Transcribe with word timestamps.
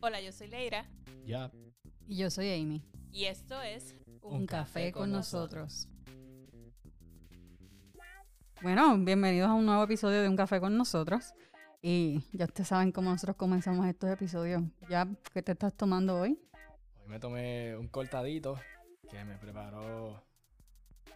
Hola, 0.00 0.20
yo 0.20 0.32
soy 0.32 0.48
Leira 0.48 0.86
Ya. 1.26 1.50
Y 2.06 2.16
yo 2.16 2.30
soy 2.30 2.52
Amy. 2.52 2.82
y 3.12 3.24
esto 3.24 3.60
es 3.62 3.94
Un, 4.22 4.46
café, 4.46 4.92
con 4.92 5.10
nosotros. 5.10 5.88
Bueno, 8.62 8.96
bienvenidos 8.98 9.48
a 9.48 9.54
un 9.54 9.66
nuevo 9.66 9.82
episodio 9.84 10.22
de 10.22 10.28
Un 10.28 10.36
café 10.36 10.60
con 10.60 10.76
nosotros. 10.76 11.32
Y 11.82 12.22
ya 12.32 12.46
ustedes 12.46 12.68
saben 12.68 12.92
cómo 12.92 13.10
nosotros 13.10 13.36
comenzamos 13.36 13.86
estos 13.86 14.10
episodios. 14.10 14.62
¿Ya 14.88 15.06
qué 15.32 15.42
te 15.42 15.52
estás 15.52 15.74
tomando 15.74 16.18
hoy? 16.20 16.38
Hoy 17.02 17.08
me 17.08 17.18
tomé 17.20 17.76
un 17.76 17.88
cortadito 17.88 18.58
que 19.10 19.22
me 19.24 19.36
preparó 19.36 20.22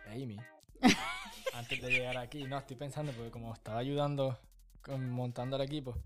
Amy 0.07 0.37
antes 1.55 1.81
de 1.81 1.91
llegar 1.91 2.19
aquí. 2.19 2.45
No, 2.45 2.59
estoy 2.59 2.77
pensando 2.77 3.13
porque 3.13 3.31
como 3.31 3.53
estaba 3.55 3.79
ayudando 3.79 4.39
con, 4.83 5.09
montando 5.11 5.57
el 5.57 5.63
equipo, 5.63 5.97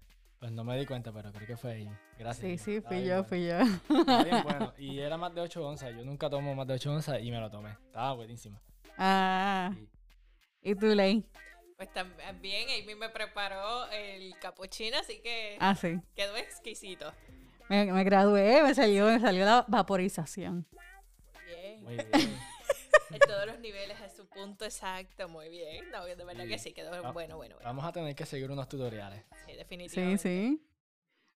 pues 0.42 0.50
no 0.50 0.64
me 0.64 0.76
di 0.76 0.84
cuenta, 0.86 1.12
pero 1.12 1.30
creo 1.30 1.46
que 1.46 1.56
fue 1.56 1.74
Amy. 1.74 1.88
Gracias. 2.18 2.44
Sí, 2.44 2.58
sí, 2.58 2.80
fui 2.80 3.04
yo, 3.04 3.22
bueno. 3.22 3.24
fui 3.24 3.46
yo. 3.46 3.58
Bien 4.24 4.42
bueno. 4.44 4.72
Y 4.76 4.98
era 4.98 5.16
más 5.16 5.32
de 5.32 5.40
8 5.40 5.64
onzas. 5.64 5.90
Yo 5.96 6.04
nunca 6.04 6.28
tomo 6.28 6.52
más 6.56 6.66
de 6.66 6.74
8 6.74 6.92
onzas 6.92 7.20
y 7.22 7.30
me 7.30 7.38
lo 7.38 7.48
tomé. 7.48 7.70
Estaba 7.86 8.14
buenísimo. 8.14 8.58
Ah, 8.98 9.70
Sí. 9.72 9.88
¿y 10.62 10.74
tú, 10.74 10.86
Ley? 10.86 11.24
Pues 11.76 11.92
también 11.92 12.66
Amy 12.70 12.92
me 12.96 13.08
preparó 13.08 13.88
el 13.92 14.36
capuchino, 14.40 14.98
así 14.98 15.20
que 15.22 15.56
Ah, 15.60 15.76
sí. 15.76 16.00
quedó 16.16 16.36
exquisito. 16.36 17.12
Me, 17.68 17.92
me 17.92 18.02
gradué, 18.02 18.64
me 18.64 18.74
salió, 18.74 19.06
me 19.06 19.20
salió 19.20 19.44
la 19.44 19.64
vaporización. 19.68 20.66
Bien. 21.46 21.84
Muy 21.84 21.94
bien. 21.94 22.36
En 23.12 23.18
todos 23.20 23.46
los 23.46 23.58
niveles 23.60 24.00
a 24.00 24.08
su 24.08 24.26
punto 24.26 24.64
exacto, 24.64 25.28
muy 25.28 25.48
bien. 25.48 25.90
No, 25.90 26.04
de 26.04 26.14
verdad 26.16 26.46
que 26.46 26.58
sí, 26.58 26.72
quedó 26.72 26.90
Ah. 26.92 27.10
bueno, 27.12 27.36
bueno, 27.36 27.54
bueno. 27.56 27.58
Vamos 27.62 27.84
a 27.84 27.92
tener 27.92 28.14
que 28.14 28.24
seguir 28.26 28.50
unos 28.50 28.68
tutoriales. 28.68 29.24
Sí, 29.30 29.52
Sí, 29.52 29.56
definitivamente. 29.56 30.18
sí. 30.22 30.62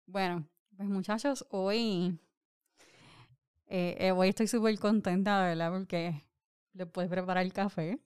Bueno, 0.07 0.49
pues 0.77 0.89
muchachos, 0.89 1.45
hoy, 1.51 2.19
eh, 3.69 3.97
eh, 3.99 4.13
hoy 4.13 4.29
estoy 4.29 4.47
súper 4.47 4.79
contenta, 4.79 5.43
¿verdad? 5.45 5.71
Porque 5.73 6.23
le 6.73 6.87
puedes 6.87 7.11
preparar 7.11 7.45
el 7.45 7.53
café. 7.53 7.99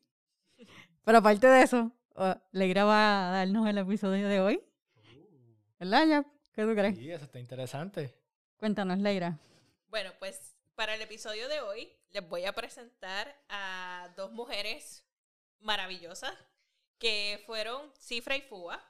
Pero 1.05 1.19
aparte 1.19 1.47
de 1.47 1.62
eso, 1.62 1.92
oh, 2.14 2.34
Leira 2.52 2.84
va 2.84 3.28
a 3.28 3.33
darnos 3.33 3.69
el 3.69 3.78
episodio 3.78 4.28
de 4.28 4.41
hoy. 4.41 4.61
¿Verdad, 5.78 6.06
ya? 6.06 6.25
¿Qué 6.52 6.62
tú 6.64 6.75
crees? 6.75 6.97
Sí, 6.98 7.11
eso 7.11 7.25
está 7.25 7.39
interesante. 7.39 8.14
Cuéntanos, 8.58 8.98
Leira. 8.98 9.39
Bueno, 9.89 10.11
pues 10.19 10.50
para 10.81 10.95
el 10.95 11.03
episodio 11.03 11.47
de 11.50 11.61
hoy 11.61 11.92
les 12.09 12.27
voy 12.27 12.47
a 12.47 12.55
presentar 12.55 13.39
a 13.50 14.09
dos 14.17 14.33
mujeres 14.33 15.05
maravillosas 15.59 16.33
que 16.97 17.42
fueron 17.45 17.92
Cifra 17.95 18.34
y 18.34 18.41
Fua. 18.41 18.83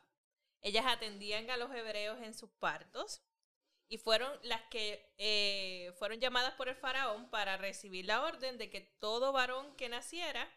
Ellas 0.62 0.84
atendían 0.86 1.50
a 1.50 1.56
los 1.56 1.74
hebreos 1.74 2.22
en 2.22 2.32
sus 2.32 2.48
partos 2.48 3.24
y 3.88 3.98
fueron 3.98 4.30
las 4.44 4.62
que 4.70 5.12
eh, 5.18 5.92
fueron 5.98 6.20
llamadas 6.20 6.54
por 6.54 6.68
el 6.68 6.76
faraón 6.76 7.28
para 7.28 7.56
recibir 7.56 8.06
la 8.06 8.22
orden 8.22 8.56
de 8.56 8.70
que 8.70 8.82
todo 9.00 9.32
varón 9.32 9.74
que 9.74 9.88
naciera 9.88 10.48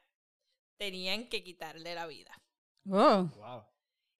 tenían 0.77 1.29
que 1.29 1.43
quitarle 1.43 1.95
la 1.95 2.05
vida. 2.05 2.39
Wow. 2.83 3.31
Wow. 3.37 3.72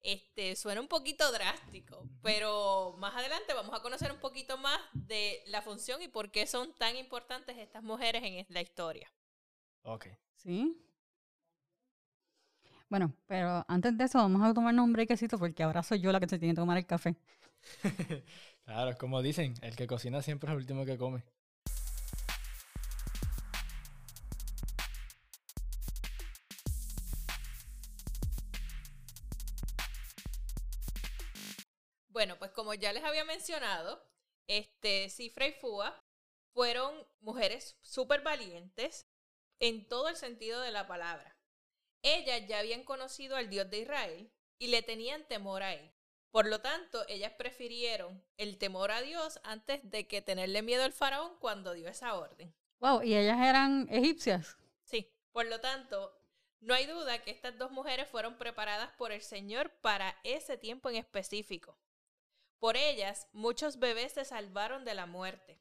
Este 0.04 0.54
suena 0.54 0.82
un 0.82 0.86
poquito 0.86 1.32
drástico, 1.32 2.06
pero 2.22 2.94
más 2.98 3.16
adelante 3.16 3.54
vamos 3.54 3.74
a 3.74 3.80
conocer 3.80 4.12
un 4.12 4.18
poquito 4.18 4.58
más 4.58 4.78
de 4.92 5.42
la 5.46 5.62
función 5.62 6.02
y 6.02 6.08
por 6.08 6.30
qué 6.30 6.46
son 6.46 6.74
tan 6.74 6.94
importantes 6.96 7.56
estas 7.56 7.82
mujeres 7.82 8.22
en 8.22 8.46
la 8.50 8.60
historia. 8.60 9.10
Ok. 9.82 10.08
¿Sí? 10.36 10.78
Bueno, 12.90 13.14
pero 13.26 13.64
antes 13.66 13.96
de 13.96 14.04
eso 14.04 14.18
vamos 14.18 14.42
a 14.42 14.52
tomarnos 14.52 14.84
un 14.84 14.92
brequecito 14.92 15.38
porque 15.38 15.62
ahora 15.62 15.82
soy 15.82 16.00
yo 16.00 16.12
la 16.12 16.20
que 16.20 16.28
se 16.28 16.38
tiene 16.38 16.52
que 16.52 16.60
tomar 16.60 16.76
el 16.76 16.86
café. 16.86 17.16
Claro, 18.64 18.90
es 18.90 18.96
como 18.96 19.20
dicen, 19.20 19.52
el 19.60 19.76
que 19.76 19.86
cocina 19.86 20.22
siempre 20.22 20.48
es 20.48 20.52
el 20.52 20.56
último 20.56 20.86
que 20.86 20.96
come. 20.96 21.22
Bueno, 32.14 32.38
pues 32.38 32.52
como 32.52 32.74
ya 32.74 32.92
les 32.92 33.02
había 33.02 33.24
mencionado, 33.24 34.00
este 34.46 35.10
Cifra 35.10 35.48
y 35.48 35.52
Fua 35.52 36.00
fueron 36.52 36.94
mujeres 37.18 37.76
súper 37.82 38.20
valientes 38.22 39.08
en 39.58 39.88
todo 39.88 40.08
el 40.08 40.14
sentido 40.14 40.60
de 40.60 40.70
la 40.70 40.86
palabra. 40.86 41.36
Ellas 42.02 42.42
ya 42.46 42.60
habían 42.60 42.84
conocido 42.84 43.34
al 43.34 43.50
Dios 43.50 43.68
de 43.68 43.78
Israel 43.80 44.30
y 44.60 44.68
le 44.68 44.82
tenían 44.82 45.26
temor 45.26 45.64
a 45.64 45.74
él. 45.74 45.92
Por 46.30 46.46
lo 46.46 46.60
tanto, 46.60 47.04
ellas 47.08 47.32
prefirieron 47.32 48.24
el 48.36 48.58
temor 48.58 48.92
a 48.92 49.02
Dios 49.02 49.40
antes 49.42 49.80
de 49.82 50.06
que 50.06 50.22
tenerle 50.22 50.62
miedo 50.62 50.84
al 50.84 50.92
faraón 50.92 51.36
cuando 51.40 51.72
dio 51.72 51.88
esa 51.88 52.14
orden. 52.14 52.54
Wow, 52.78 53.02
y 53.02 53.16
ellas 53.16 53.40
eran 53.40 53.88
egipcias. 53.90 54.56
Sí, 54.84 55.12
por 55.32 55.46
lo 55.46 55.60
tanto, 55.60 56.16
no 56.60 56.74
hay 56.74 56.86
duda 56.86 57.22
que 57.22 57.32
estas 57.32 57.58
dos 57.58 57.72
mujeres 57.72 58.08
fueron 58.08 58.38
preparadas 58.38 58.92
por 58.92 59.10
el 59.10 59.22
Señor 59.22 59.72
para 59.80 60.16
ese 60.22 60.56
tiempo 60.56 60.88
en 60.90 60.94
específico. 60.94 61.76
Por 62.64 62.78
ellas, 62.78 63.28
muchos 63.34 63.78
bebés 63.78 64.12
se 64.14 64.24
salvaron 64.24 64.86
de 64.86 64.94
la 64.94 65.04
muerte. 65.04 65.60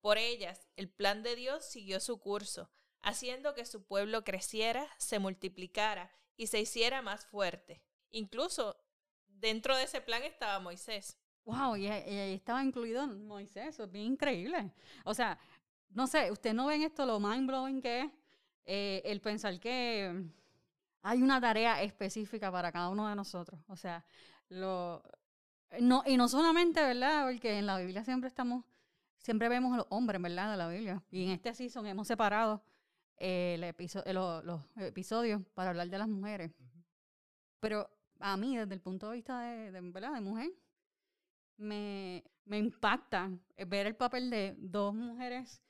Por 0.00 0.18
ellas, 0.18 0.66
el 0.74 0.88
plan 0.88 1.22
de 1.22 1.36
Dios 1.36 1.64
siguió 1.64 2.00
su 2.00 2.18
curso, 2.18 2.68
haciendo 3.00 3.54
que 3.54 3.64
su 3.64 3.84
pueblo 3.86 4.24
creciera, 4.24 4.88
se 4.98 5.20
multiplicara 5.20 6.10
y 6.36 6.48
se 6.48 6.60
hiciera 6.60 7.00
más 7.00 7.26
fuerte. 7.26 7.84
Incluso 8.10 8.76
dentro 9.28 9.76
de 9.76 9.84
ese 9.84 10.00
plan 10.00 10.24
estaba 10.24 10.58
Moisés. 10.58 11.16
Wow, 11.44 11.76
y, 11.76 11.86
ahí- 11.86 12.34
estaba 12.34 12.64
incluido 12.64 13.06
Moisés, 13.06 13.68
eso 13.68 13.84
es 13.84 13.92
bien 13.92 14.06
increíble. 14.06 14.72
O 15.04 15.14
sea, 15.14 15.38
no 15.90 16.08
sé, 16.08 16.32
ustedes 16.32 16.56
no 16.56 16.66
ven 16.66 16.82
esto 16.82 17.06
lo 17.06 17.20
mind 17.20 17.46
blowing 17.46 17.80
que 17.80 18.00
es 18.00 18.10
eh, 18.64 19.02
el 19.04 19.20
pensar 19.20 19.60
que 19.60 20.24
hay 21.02 21.22
una 21.22 21.40
tarea 21.40 21.80
específica 21.84 22.50
para 22.50 22.72
cada 22.72 22.88
uno 22.88 23.08
de 23.08 23.14
nosotros. 23.14 23.60
O 23.68 23.76
sea, 23.76 24.04
lo 24.48 25.04
no, 25.80 26.02
y 26.06 26.16
no 26.16 26.28
solamente, 26.28 26.80
¿verdad? 26.82 27.26
Porque 27.26 27.58
en 27.58 27.66
la 27.66 27.78
Biblia 27.78 28.04
siempre 28.04 28.28
estamos, 28.28 28.64
siempre 29.18 29.48
vemos 29.48 29.72
a 29.74 29.78
los 29.78 29.86
hombres, 29.90 30.20
¿verdad? 30.20 30.50
De 30.50 30.56
la 30.56 30.68
Biblia. 30.68 31.02
Y 31.10 31.24
en 31.24 31.30
este 31.30 31.54
season 31.54 31.86
hemos 31.86 32.06
separado 32.08 32.62
eh, 33.16 33.54
el 33.54 33.64
episo- 33.64 34.02
eh, 34.04 34.12
lo- 34.12 34.42
los 34.42 34.60
episodios 34.76 35.40
para 35.54 35.70
hablar 35.70 35.88
de 35.88 35.98
las 35.98 36.08
mujeres. 36.08 36.52
Pero 37.60 37.88
a 38.18 38.36
mí, 38.36 38.56
desde 38.56 38.74
el 38.74 38.80
punto 38.80 39.08
de 39.08 39.16
vista 39.16 39.40
de, 39.40 39.70
¿verdad? 39.80 40.12
de 40.14 40.20
mujer, 40.20 40.50
me, 41.56 42.24
me 42.44 42.58
impacta 42.58 43.30
eh, 43.56 43.64
ver 43.64 43.86
el 43.86 43.94
papel 43.96 44.30
de 44.30 44.54
dos 44.58 44.94
mujeres 44.94 45.62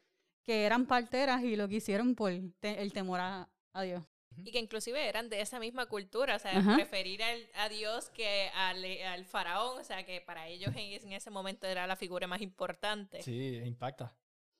que 0.44 0.64
eran 0.64 0.86
parteras 0.86 1.42
y 1.42 1.54
lo 1.56 1.68
que 1.68 1.76
hicieron 1.76 2.14
por 2.14 2.32
el 2.32 2.92
temor 2.92 3.20
a, 3.20 3.48
a 3.72 3.82
Dios. 3.82 4.02
Y 4.44 4.50
que 4.52 4.58
inclusive 4.58 5.08
eran 5.08 5.28
de 5.28 5.40
esa 5.40 5.58
misma 5.58 5.86
cultura, 5.86 6.36
o 6.36 6.38
sea, 6.38 6.56
Ajá. 6.58 6.74
preferir 6.74 7.22
al, 7.22 7.46
a 7.54 7.68
Dios 7.68 8.10
que 8.10 8.50
al, 8.54 8.84
al 8.84 9.24
faraón, 9.24 9.80
o 9.80 9.84
sea, 9.84 10.04
que 10.04 10.20
para 10.20 10.48
ellos 10.48 10.70
en, 10.76 10.92
ese- 10.92 11.06
en 11.06 11.12
ese 11.12 11.30
momento 11.30 11.66
era 11.66 11.86
la 11.86 11.96
figura 11.96 12.26
más 12.26 12.40
importante. 12.40 13.22
Sí, 13.22 13.56
impacta. 13.64 14.14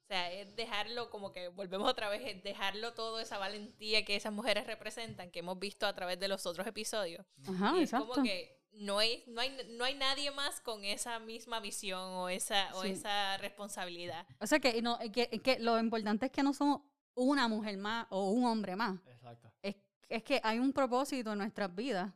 O 0.04 0.06
sea, 0.08 0.30
es 0.32 0.54
dejarlo 0.56 1.08
como 1.10 1.32
que, 1.32 1.48
volvemos 1.48 1.88
otra 1.88 2.08
vez, 2.10 2.20
es 2.26 2.42
dejarlo 2.42 2.92
todo, 2.92 3.18
esa 3.20 3.38
valentía 3.38 4.04
que 4.04 4.16
esas 4.16 4.32
mujeres 4.32 4.66
representan, 4.66 5.30
que 5.30 5.38
hemos 5.38 5.58
visto 5.58 5.86
a 5.86 5.94
través 5.94 6.18
de 6.20 6.28
los 6.28 6.44
otros 6.44 6.66
episodios. 6.66 7.24
Ajá, 7.48 7.72
Y 7.76 7.78
es 7.78 7.84
exacto. 7.84 8.08
como 8.08 8.22
que 8.22 8.60
no 8.72 8.98
hay, 8.98 9.22
no, 9.26 9.40
hay, 9.40 9.56
no 9.70 9.84
hay 9.84 9.94
nadie 9.94 10.30
más 10.30 10.60
con 10.60 10.84
esa 10.84 11.18
misma 11.18 11.60
visión 11.60 12.00
o 12.00 12.28
esa, 12.28 12.70
o 12.74 12.82
Sí. 12.82 12.90
esa 12.90 13.36
responsabilidad. 13.38 14.26
O 14.40 14.46
sea 14.46 14.58
que, 14.60 14.82
no, 14.82 14.98
que, 15.12 15.28
que 15.28 15.58
lo 15.60 15.78
importante 15.78 16.26
es 16.26 16.32
que 16.32 16.42
no 16.42 16.52
somos 16.52 16.80
una 17.14 17.48
mujer 17.48 17.76
más 17.78 18.06
o 18.10 18.30
un 18.30 18.44
hombre 18.44 18.76
más. 18.76 18.98
Exacto. 19.06 19.52
Es, 19.62 19.76
es 20.08 20.22
que 20.22 20.40
hay 20.42 20.58
un 20.58 20.72
propósito 20.72 21.32
en 21.32 21.38
nuestras 21.38 21.74
vidas. 21.74 22.12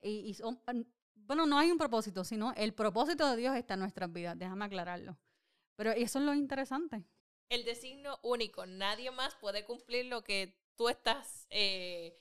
Y, 0.00 0.10
y 0.30 0.34
son- 0.34 0.60
bueno, 1.14 1.46
no 1.46 1.58
hay 1.58 1.70
un 1.70 1.78
propósito, 1.78 2.24
sino 2.24 2.52
el 2.56 2.74
propósito 2.74 3.30
de 3.30 3.36
Dios 3.36 3.56
está 3.56 3.74
en 3.74 3.80
nuestras 3.80 4.12
vidas. 4.12 4.38
Déjame 4.38 4.64
aclararlo. 4.64 5.16
Pero 5.76 5.92
eso 5.92 6.18
es 6.18 6.24
lo 6.24 6.34
interesante. 6.34 7.04
el 7.48 7.64
designo 7.64 8.18
único. 8.22 8.64
Nadie 8.66 9.10
más 9.10 9.34
puede 9.36 9.64
cumplir 9.64 10.06
lo 10.06 10.24
que 10.24 10.58
tú 10.76 10.88
estás 10.88 11.46
eh, 11.50 12.18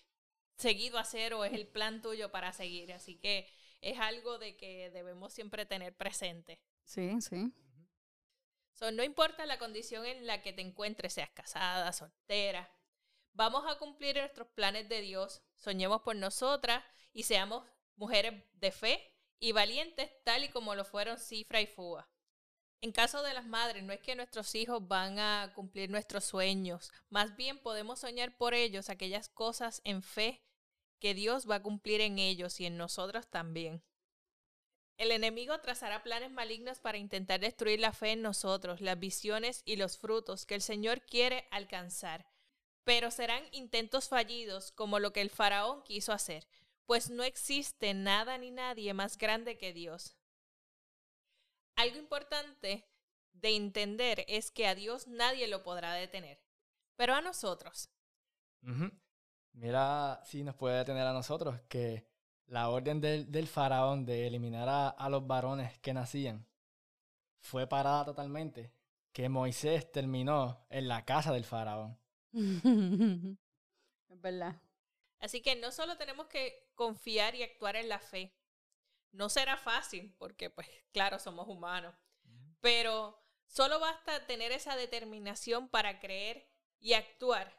seguido 0.57 0.97
a 0.97 1.01
hacer 1.01 1.33
o 1.33 1.45
es 1.45 1.53
el 1.53 1.67
plan 1.67 2.01
tuyo 2.01 2.31
para 2.31 2.51
seguir. 2.53 2.91
Así 2.93 3.15
que 3.17 3.47
es 3.81 3.97
algo 3.99 4.37
de 4.39 4.57
que 4.57 4.89
debemos 4.91 5.31
siempre 5.33 5.65
tener 5.65 5.95
presente. 5.95 6.59
Sí, 6.83 7.21
sí. 7.21 7.53
No 8.79 9.03
importa 9.03 9.45
la 9.45 9.59
condición 9.59 10.05
en 10.05 10.25
la 10.25 10.41
que 10.41 10.53
te 10.53 10.61
encuentres, 10.61 11.13
seas 11.13 11.29
casada, 11.29 11.93
soltera, 11.93 12.71
vamos 13.33 13.63
a 13.67 13.77
cumplir 13.77 14.17
nuestros 14.17 14.47
planes 14.49 14.89
de 14.89 15.01
Dios, 15.01 15.41
soñemos 15.55 16.01
por 16.01 16.15
nosotras 16.15 16.83
y 17.13 17.23
seamos 17.23 17.63
mujeres 17.95 18.43
de 18.53 18.71
fe 18.71 19.15
y 19.39 19.51
valientes 19.51 20.09
tal 20.23 20.43
y 20.43 20.49
como 20.49 20.73
lo 20.75 20.83
fueron 20.83 21.19
Cifra 21.19 21.61
y 21.61 21.67
Fua. 21.67 22.09
En 22.81 22.91
caso 22.91 23.21
de 23.21 23.35
las 23.35 23.45
madres, 23.45 23.83
no 23.83 23.93
es 23.93 23.99
que 24.01 24.15
nuestros 24.15 24.55
hijos 24.55 24.87
van 24.87 25.19
a 25.19 25.51
cumplir 25.53 25.91
nuestros 25.91 26.25
sueños, 26.25 26.91
más 27.09 27.35
bien 27.35 27.59
podemos 27.59 27.99
soñar 27.99 28.35
por 28.35 28.55
ellos 28.55 28.89
aquellas 28.89 29.29
cosas 29.29 29.81
en 29.83 30.01
fe 30.01 30.43
que 30.99 31.13
Dios 31.13 31.49
va 31.49 31.55
a 31.55 31.63
cumplir 31.63 32.01
en 32.01 32.17
ellos 32.17 32.59
y 32.59 32.65
en 32.65 32.77
nosotros 32.77 33.27
también. 33.27 33.83
El 34.97 35.11
enemigo 35.11 35.59
trazará 35.61 36.03
planes 36.03 36.31
malignos 36.31 36.79
para 36.79 36.97
intentar 36.97 37.39
destruir 37.39 37.79
la 37.79 37.91
fe 37.91 38.11
en 38.11 38.21
nosotros, 38.21 38.81
las 38.81 38.99
visiones 38.99 39.63
y 39.65 39.75
los 39.75 39.97
frutos 39.97 40.45
que 40.45 40.55
el 40.55 40.61
Señor 40.61 41.01
quiere 41.01 41.47
alcanzar. 41.51 42.25
Pero 42.83 43.11
serán 43.11 43.43
intentos 43.51 44.09
fallidos 44.09 44.71
como 44.71 44.99
lo 44.99 45.13
que 45.13 45.21
el 45.21 45.29
faraón 45.29 45.83
quiso 45.83 46.13
hacer, 46.13 46.47
pues 46.85 47.09
no 47.09 47.23
existe 47.23 47.93
nada 47.93 48.37
ni 48.37 48.51
nadie 48.51 48.93
más 48.93 49.17
grande 49.17 49.57
que 49.57 49.73
Dios. 49.73 50.15
Algo 51.75 51.97
importante 51.97 52.87
de 53.33 53.55
entender 53.55 54.25
es 54.27 54.51
que 54.51 54.67
a 54.67 54.75
Dios 54.75 55.07
nadie 55.07 55.47
lo 55.47 55.63
podrá 55.63 55.93
detener, 55.93 56.43
pero 56.95 57.15
a 57.15 57.21
nosotros. 57.21 57.89
Mira 59.53 60.21
si 60.25 60.43
nos 60.43 60.55
puede 60.55 60.77
detener 60.77 61.07
a 61.07 61.13
nosotros 61.13 61.59
que 61.67 62.10
la 62.51 62.69
orden 62.69 62.99
del, 62.99 63.31
del 63.31 63.47
faraón 63.47 64.05
de 64.05 64.27
eliminar 64.27 64.67
a, 64.67 64.89
a 64.89 65.09
los 65.09 65.25
varones 65.25 65.79
que 65.79 65.93
nacían 65.93 66.45
fue 67.39 67.65
parada 67.65 68.03
totalmente, 68.03 68.73
que 69.13 69.29
Moisés 69.29 69.89
terminó 69.89 70.65
en 70.69 70.89
la 70.89 71.05
casa 71.05 71.31
del 71.31 71.45
faraón. 71.45 71.97
es 72.33 74.21
verdad. 74.21 74.61
Así 75.19 75.41
que 75.41 75.55
no 75.55 75.71
solo 75.71 75.95
tenemos 75.95 76.27
que 76.27 76.69
confiar 76.75 77.35
y 77.35 77.43
actuar 77.43 77.77
en 77.77 77.87
la 77.87 77.99
fe. 77.99 78.35
No 79.13 79.29
será 79.29 79.55
fácil, 79.55 80.13
porque 80.17 80.49
pues 80.49 80.67
claro, 80.91 81.19
somos 81.19 81.47
humanos. 81.47 81.95
Pero 82.59 83.17
solo 83.47 83.79
basta 83.79 84.27
tener 84.27 84.51
esa 84.51 84.75
determinación 84.75 85.69
para 85.69 86.01
creer 86.01 86.49
y 86.81 86.93
actuar 86.93 87.55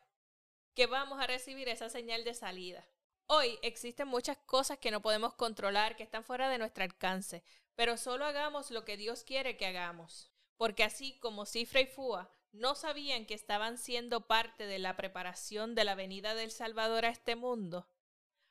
que 0.75 0.87
vamos 0.87 1.19
a 1.19 1.27
recibir 1.27 1.71
esa 1.71 1.89
señal 1.89 2.25
de 2.25 2.35
salida. 2.35 2.87
Hoy 3.35 3.59
existen 3.63 4.09
muchas 4.09 4.37
cosas 4.45 4.77
que 4.77 4.91
no 4.91 5.01
podemos 5.01 5.33
controlar, 5.33 5.97
que 5.97 6.03
están 6.03 6.23
fuera 6.23 6.51
de 6.51 6.59
nuestro 6.59 6.85
alcance, 6.85 7.43
pero 7.75 7.97
solo 7.97 8.27
hagamos 8.27 8.71
lo 8.71 8.85
que 8.85 8.99
Dios 8.99 9.25
quiere 9.25 9.57
que 9.57 9.65
hagamos. 9.65 10.31
Porque 10.59 10.85
así 10.85 11.19
como 11.19 11.47
Cifra 11.47 11.81
y 11.81 11.87
Fua 11.87 12.31
no 12.53 12.75
sabían 12.75 13.25
que 13.25 13.33
estaban 13.33 13.79
siendo 13.79 14.27
parte 14.27 14.67
de 14.67 14.79
la 14.79 14.99
preparación 14.99 15.75
de 15.75 15.85
la 15.85 15.95
venida 15.95 16.35
del 16.35 16.51
Salvador 16.51 17.07
a 17.07 17.09
este 17.09 17.35
mundo, 17.35 17.89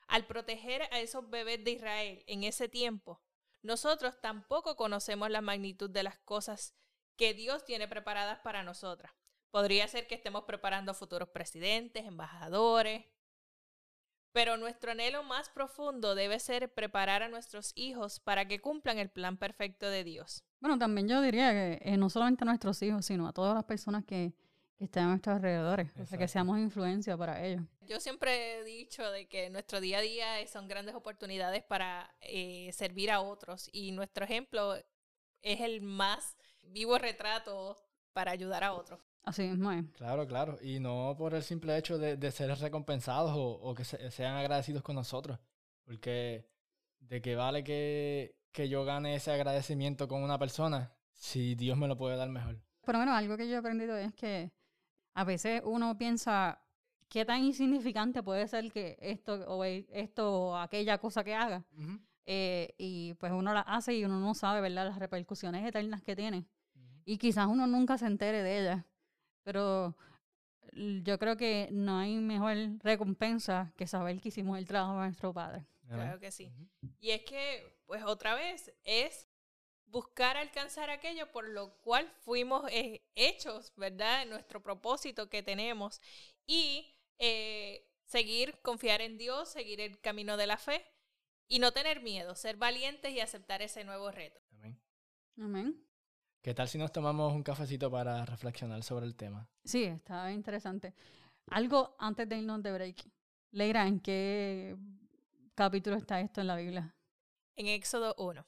al 0.07 0.25
proteger 0.25 0.81
a 0.91 0.99
esos 0.99 1.29
bebés 1.29 1.63
de 1.63 1.73
Israel 1.73 2.23
en 2.25 2.43
ese 2.43 2.67
tiempo, 2.67 3.21
nosotros 3.61 4.19
tampoco 4.19 4.77
conocemos 4.77 5.29
la 5.29 5.41
magnitud 5.41 5.91
de 5.91 6.01
las 6.01 6.17
cosas 6.17 6.73
que 7.17 7.35
Dios 7.35 7.65
tiene 7.65 7.87
preparadas 7.87 8.39
para 8.39 8.63
nosotras. 8.63 9.13
Podría 9.51 9.87
ser 9.87 10.07
que 10.07 10.15
estemos 10.15 10.45
preparando 10.45 10.95
futuros 10.95 11.29
presidentes, 11.29 12.07
embajadores, 12.07 13.05
pero 14.31 14.57
nuestro 14.57 14.91
anhelo 14.91 15.23
más 15.23 15.49
profundo 15.49 16.15
debe 16.15 16.39
ser 16.39 16.73
preparar 16.73 17.23
a 17.23 17.29
nuestros 17.29 17.71
hijos 17.75 18.19
para 18.19 18.47
que 18.47 18.59
cumplan 18.59 18.97
el 18.97 19.09
plan 19.09 19.37
perfecto 19.37 19.89
de 19.89 20.03
Dios. 20.03 20.43
Bueno, 20.59 20.77
también 20.77 21.07
yo 21.07 21.21
diría 21.21 21.51
que 21.51 21.79
eh, 21.81 21.97
no 21.97 22.09
solamente 22.09 22.43
a 22.43 22.45
nuestros 22.45 22.81
hijos, 22.81 23.05
sino 23.05 23.27
a 23.27 23.33
todas 23.33 23.55
las 23.55 23.65
personas 23.65 24.05
que, 24.05 24.33
que 24.77 24.85
estén 24.85 25.03
a 25.03 25.07
nuestros 25.09 25.35
alrededores. 25.35 25.91
O 25.99 26.05
sea, 26.05 26.17
que 26.17 26.27
seamos 26.27 26.59
influencia 26.59 27.17
para 27.17 27.43
ellos. 27.43 27.63
Yo 27.81 27.99
siempre 27.99 28.59
he 28.59 28.63
dicho 28.63 29.09
de 29.11 29.27
que 29.27 29.49
nuestro 29.49 29.81
día 29.81 29.97
a 29.97 30.01
día 30.01 30.47
son 30.47 30.67
grandes 30.67 30.95
oportunidades 30.95 31.63
para 31.63 32.15
eh, 32.21 32.71
servir 32.73 33.11
a 33.11 33.21
otros 33.21 33.69
y 33.71 33.91
nuestro 33.91 34.23
ejemplo 34.23 34.75
es 35.41 35.61
el 35.61 35.81
más 35.81 36.37
vivo 36.63 36.97
retrato 36.97 37.77
para 38.13 38.31
ayudar 38.31 38.63
a 38.63 38.73
otros. 38.73 38.99
Así 39.23 39.43
mismo 39.43 39.71
es. 39.71 39.85
Claro, 39.91 40.25
claro. 40.27 40.57
Y 40.61 40.79
no 40.79 41.15
por 41.17 41.33
el 41.35 41.43
simple 41.43 41.77
hecho 41.77 41.97
de, 41.97 42.17
de 42.17 42.31
ser 42.31 42.49
recompensados 42.57 43.31
o, 43.35 43.51
o 43.61 43.73
que 43.75 43.83
se- 43.83 44.09
sean 44.11 44.35
agradecidos 44.35 44.81
con 44.83 44.95
nosotros. 44.95 45.37
Porque 45.85 46.47
de 46.99 47.21
qué 47.21 47.35
vale 47.35 47.63
que, 47.63 48.35
que 48.51 48.67
yo 48.69 48.83
gane 48.85 49.15
ese 49.15 49.31
agradecimiento 49.31 50.07
con 50.07 50.23
una 50.23 50.39
persona 50.39 50.91
si 51.13 51.55
Dios 51.55 51.77
me 51.77 51.87
lo 51.87 51.97
puede 51.97 52.17
dar 52.17 52.29
mejor. 52.29 52.59
Pero 52.83 52.97
bueno, 52.99 53.13
algo 53.13 53.37
que 53.37 53.47
yo 53.47 53.55
he 53.55 53.57
aprendido 53.59 53.95
es 53.95 54.13
que 54.15 54.51
a 55.13 55.23
veces 55.23 55.61
uno 55.65 55.97
piensa 55.97 56.59
qué 57.09 57.25
tan 57.25 57.43
insignificante 57.43 58.23
puede 58.23 58.47
ser 58.47 58.71
que 58.71 58.97
esto 59.01 59.33
o 59.47 59.63
e- 59.65 59.85
esto 59.91 60.33
o 60.33 60.55
aquella 60.57 60.97
cosa 60.97 61.23
que 61.23 61.35
haga. 61.35 61.63
Eh, 62.25 62.73
y 62.77 63.13
pues 63.15 63.31
uno 63.31 63.53
la 63.53 63.61
hace 63.61 63.93
y 63.95 64.05
uno 64.05 64.19
no 64.19 64.33
sabe, 64.33 64.61
¿verdad?, 64.61 64.85
las 64.87 64.97
repercusiones 64.99 65.63
eternas 65.67 66.01
que 66.01 66.15
tiene. 66.15 66.45
Y 67.05 67.17
quizás 67.17 67.47
uno 67.47 67.67
nunca 67.67 67.97
se 67.97 68.05
entere 68.05 68.41
de 68.43 68.61
ellas. 68.61 68.85
Pero 69.43 69.95
yo 70.73 71.19
creo 71.19 71.37
que 71.37 71.69
no 71.71 71.97
hay 71.97 72.15
mejor 72.15 72.55
recompensa 72.79 73.73
que 73.77 73.87
saber 73.87 74.21
que 74.21 74.29
hicimos 74.29 74.57
el 74.57 74.65
trabajo 74.65 74.99
de 74.99 75.07
nuestro 75.07 75.33
Padre. 75.33 75.65
Claro 75.87 76.19
que 76.19 76.31
sí. 76.31 76.51
Y 76.99 77.11
es 77.11 77.23
que, 77.23 77.81
pues 77.85 78.03
otra 78.03 78.35
vez, 78.35 78.73
es 78.83 79.27
buscar 79.87 80.37
alcanzar 80.37 80.89
aquello 80.89 81.29
por 81.31 81.47
lo 81.49 81.75
cual 81.79 82.09
fuimos 82.21 82.63
eh, 82.71 83.01
hechos, 83.15 83.73
¿verdad? 83.75 84.25
Nuestro 84.25 84.61
propósito 84.61 85.29
que 85.29 85.43
tenemos. 85.43 85.99
Y 86.47 86.95
eh, 87.19 87.85
seguir, 88.05 88.59
confiar 88.61 89.01
en 89.01 89.17
Dios, 89.17 89.49
seguir 89.49 89.81
el 89.81 89.99
camino 89.99 90.37
de 90.37 90.47
la 90.47 90.57
fe 90.57 90.85
y 91.47 91.59
no 91.59 91.73
tener 91.73 92.01
miedo, 92.01 92.35
ser 92.35 92.55
valientes 92.55 93.11
y 93.11 93.19
aceptar 93.19 93.61
ese 93.61 93.83
nuevo 93.83 94.09
reto. 94.11 94.39
Amén. 94.51 94.81
Amén. 95.37 95.90
¿Qué 96.41 96.55
tal 96.55 96.67
si 96.67 96.79
nos 96.79 96.91
tomamos 96.91 97.33
un 97.33 97.43
cafecito 97.43 97.91
para 97.91 98.25
reflexionar 98.25 98.81
sobre 98.81 99.05
el 99.05 99.15
tema? 99.15 99.47
Sí, 99.63 99.83
está 99.83 100.31
interesante. 100.31 100.95
Algo 101.51 101.95
antes 101.99 102.27
de 102.27 102.39
irnos 102.39 102.63
de 102.63 102.71
break. 102.71 103.07
Leira, 103.51 103.85
¿en 103.85 103.99
qué 103.99 104.75
capítulo 105.53 105.97
está 105.97 106.19
esto 106.19 106.41
en 106.41 106.47
la 106.47 106.55
Biblia? 106.55 106.95
En 107.55 107.67
Éxodo 107.67 108.15
1. 108.17 108.43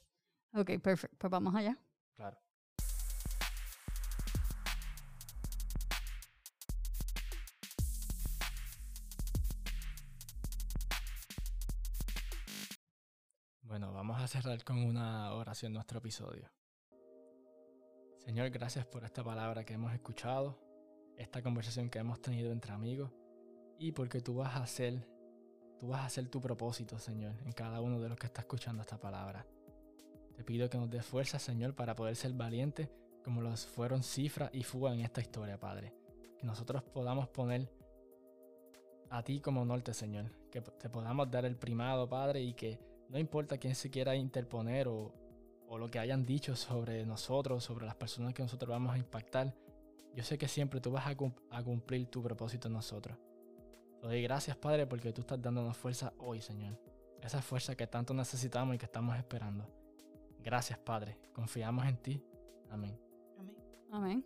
Ok, 0.56 0.80
perfecto. 0.81 1.18
Pues 1.19 1.30
vamos 1.30 1.54
allá. 1.54 1.78
Claro. 2.16 2.40
Bueno, 13.62 13.94
vamos 13.94 14.19
a 14.19 14.28
cerrar 14.28 14.63
con 14.63 14.78
una 14.80 15.31
oración 15.34 15.74
nuestro 15.74 16.00
episodio. 16.00 16.50
Señor, 18.25 18.50
gracias 18.52 18.86
por 18.86 19.04
esta 19.04 19.22
palabra 19.22 19.66
que 19.66 19.74
hemos 19.74 19.94
escuchado, 19.94 20.58
esta 21.18 21.42
conversación 21.42 21.90
que 21.90 22.00
hemos 22.00 22.22
tenido 22.22 22.54
entre 22.54 22.72
amigos 22.72 23.12
y 23.78 23.92
porque 23.92 24.22
tú 24.22 24.36
vas 24.36 24.56
a 24.56 24.64
hacer, 24.64 25.06
tú 25.78 25.90
vas 25.90 26.02
a 26.02 26.06
hacer 26.06 26.30
tu 26.30 26.40
propósito, 26.40 26.98
Señor, 26.98 27.36
en 27.44 27.52
cada 27.52 27.81
uno 27.81 28.00
de 28.00 28.08
los 28.08 28.18
que 28.18 28.28
está 28.28 28.40
escuchando 28.40 28.81
esta 28.81 28.98
palabra. 28.98 29.46
Te 30.38 30.44
pido 30.46 30.70
que 30.70 30.78
nos 30.78 30.90
des 30.90 31.06
fuerza, 31.06 31.38
Señor, 31.38 31.75
para 31.75 31.96
poder 31.96 32.16
ser 32.16 32.31
valientes 32.31 32.90
como 33.25 33.42
los 33.42 33.66
fueron 33.66 34.04
Cifra 34.04 34.50
y 34.54 34.64
Fuga 34.64 34.94
en 34.94 35.02
esta 35.02 35.19
historia, 35.19 35.59
Padre. 35.59 35.94
Que 36.40 36.45
nosotros 36.45 36.81
podamos 36.81 37.28
poner 37.28 37.69
a 39.09 39.21
ti 39.21 39.42
como 39.42 39.66
norte, 39.66 39.94
Señor. 39.94 40.31
Que 40.50 40.62
te 40.62 40.90
podamos 40.90 41.30
dar 41.30 41.44
el 41.44 41.57
primado, 41.57 42.07
Padre, 42.07 42.42
y 42.42 42.54
que 42.54 42.80
no 43.09 43.19
importa 43.19 43.57
quién 43.57 43.76
se 43.76 43.92
quiera 43.92 44.16
interponer 44.16 44.88
o, 44.88 45.14
o 45.73 45.77
lo 45.80 45.89
que 45.89 45.97
hayan 45.97 46.23
dicho 46.23 46.56
sobre 46.56 47.03
nosotros, 47.03 47.63
sobre 47.63 47.87
las 47.87 47.95
personas 47.95 48.31
que 48.35 48.44
nosotros 48.44 48.69
vamos 48.69 48.94
a 48.94 48.97
impactar, 48.99 49.56
yo 50.13 50.23
sé 50.23 50.37
que 50.37 50.47
siempre 50.47 50.80
tú 50.80 50.92
vas 50.92 51.07
a, 51.07 51.15
cum- 51.18 51.33
a 51.49 51.63
cumplir 51.63 52.06
tu 52.11 52.21
propósito 52.21 52.68
en 52.68 52.75
nosotros. 52.75 53.18
Te 53.99 54.06
doy 54.07 54.21
gracias, 54.21 54.56
Padre, 54.56 54.85
porque 54.85 55.11
tú 55.11 55.21
estás 55.21 55.42
dándonos 55.42 55.75
fuerza 55.75 56.13
hoy, 56.19 56.42
Señor. 56.42 56.80
Esa 57.23 57.42
fuerza 57.42 57.73
que 57.73 57.87
tanto 57.87 58.13
necesitamos 58.13 58.75
y 58.75 58.77
que 58.77 58.85
estamos 58.85 59.18
esperando. 59.18 59.68
Gracias, 60.44 60.77
Padre. 60.77 61.18
Confiamos 61.33 61.87
en 61.87 61.97
ti. 61.97 62.23
Amén. 62.69 62.95
Amén. 63.39 63.56
Amén. 63.92 64.25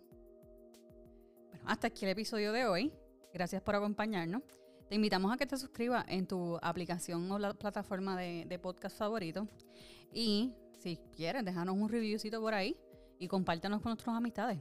Bueno, 1.48 1.64
hasta 1.66 1.86
aquí 1.86 2.04
el 2.04 2.10
episodio 2.10 2.52
de 2.52 2.66
hoy. 2.66 2.92
Gracias 3.32 3.62
por 3.62 3.74
acompañarnos. 3.74 4.42
Te 4.88 4.94
invitamos 4.94 5.32
a 5.32 5.36
que 5.36 5.46
te 5.46 5.56
suscribas 5.56 6.04
en 6.08 6.26
tu 6.26 6.58
aplicación 6.62 7.30
o 7.30 7.38
la 7.38 7.52
plataforma 7.54 8.18
de, 8.18 8.44
de 8.46 8.58
podcast 8.58 8.96
favorito. 8.96 9.46
Y 10.12 10.54
si 10.78 10.96
quieres, 11.14 11.44
déjanos 11.44 11.76
un 11.76 11.88
reviewcito 11.88 12.40
por 12.40 12.54
ahí 12.54 12.76
y 13.18 13.28
compártanos 13.28 13.82
con 13.82 13.90
nuestras 13.90 14.16
amistades. 14.16 14.58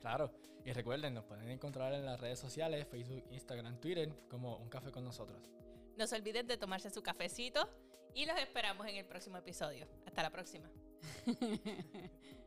Claro. 0.00 0.30
Y 0.64 0.72
recuerden, 0.72 1.14
nos 1.14 1.24
pueden 1.24 1.48
encontrar 1.48 1.94
en 1.94 2.04
las 2.04 2.20
redes 2.20 2.38
sociales, 2.38 2.86
Facebook, 2.88 3.24
Instagram, 3.30 3.80
Twitter, 3.80 4.12
como 4.28 4.58
Un 4.58 4.68
Café 4.68 4.92
con 4.92 5.02
nosotros. 5.02 5.50
No 5.96 6.06
se 6.06 6.16
olviden 6.16 6.46
de 6.46 6.56
tomarse 6.56 6.90
su 6.90 7.02
cafecito 7.02 7.68
y 8.14 8.26
los 8.26 8.38
esperamos 8.38 8.86
en 8.86 8.96
el 8.96 9.06
próximo 9.06 9.38
episodio. 9.38 9.86
Hasta 10.06 10.22
la 10.22 10.30
próxima. 10.30 10.70